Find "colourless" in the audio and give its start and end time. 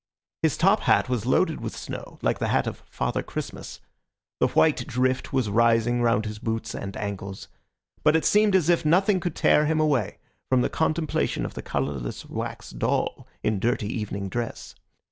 11.61-12.25